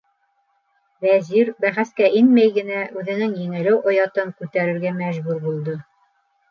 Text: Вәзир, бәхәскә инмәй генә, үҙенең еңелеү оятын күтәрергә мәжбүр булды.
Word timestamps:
Вәзир, 1.05 1.51
бәхәскә 1.65 2.09
инмәй 2.21 2.55
генә, 2.57 2.81
үҙенең 3.03 3.39
еңелеү 3.45 3.79
оятын 3.95 4.37
күтәрергә 4.43 4.97
мәжбүр 5.05 5.45
булды. 5.49 5.83